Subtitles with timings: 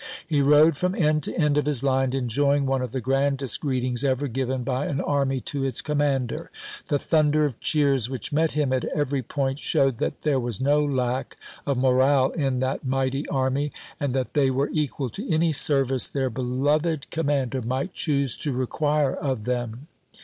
[0.25, 4.03] He rode from end to end of his line, enjoying one of the grandest greetings
[4.03, 6.49] ever given by an army to its commander.
[6.87, 10.83] The thunder of cheers which met him at every point showed that there was no
[10.83, 11.37] lack
[11.67, 16.31] of morale in that mighty army, and that they were equal to any service their
[16.31, 19.85] beloved commander might choose to requii'e of them.